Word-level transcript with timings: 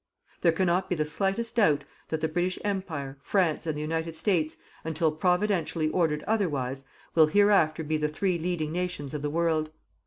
There 0.41 0.51
cannot 0.51 0.89
be 0.89 0.95
the 0.95 1.05
slightest 1.05 1.57
doubt 1.57 1.83
that 2.09 2.21
the 2.21 2.27
British 2.27 2.57
Empire, 2.63 3.19
France 3.21 3.67
and 3.67 3.75
the 3.77 3.83
United 3.83 4.15
States, 4.15 4.57
until 4.83 5.11
Providentially 5.11 5.89
ordered 5.89 6.23
otherwise, 6.23 6.83
will 7.13 7.27
hereafter 7.27 7.83
be 7.83 7.97
the 7.97 8.09
three 8.09 8.39
leading 8.39 8.71
nations 8.71 9.13
of 9.13 9.21
the 9.21 9.29
world. 9.29 9.69